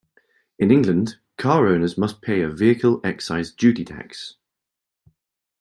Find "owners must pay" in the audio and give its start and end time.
1.67-2.41